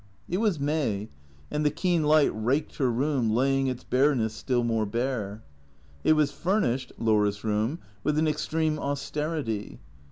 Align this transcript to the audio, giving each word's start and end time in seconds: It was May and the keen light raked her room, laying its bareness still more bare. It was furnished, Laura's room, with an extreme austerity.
It 0.27 0.37
was 0.37 0.59
May 0.59 1.09
and 1.51 1.63
the 1.63 1.69
keen 1.69 2.01
light 2.01 2.31
raked 2.33 2.77
her 2.77 2.89
room, 2.91 3.29
laying 3.29 3.67
its 3.67 3.83
bareness 3.83 4.33
still 4.33 4.63
more 4.63 4.87
bare. 4.87 5.43
It 6.03 6.13
was 6.13 6.31
furnished, 6.31 6.91
Laura's 6.97 7.43
room, 7.43 7.77
with 8.03 8.17
an 8.17 8.27
extreme 8.27 8.79
austerity. 8.79 9.79